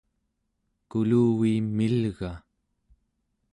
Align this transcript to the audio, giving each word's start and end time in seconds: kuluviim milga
kuluviim 0.89 1.67
milga 1.81 2.31